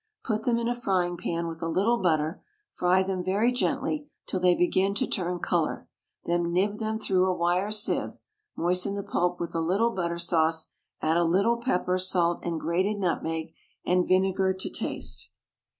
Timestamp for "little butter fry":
1.67-3.03